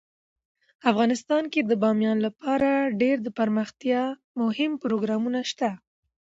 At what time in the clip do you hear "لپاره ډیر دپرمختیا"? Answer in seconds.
2.27-4.01